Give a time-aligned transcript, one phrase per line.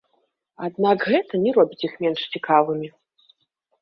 [0.67, 2.87] Аднак гэта не робіць іх менш цікавымі.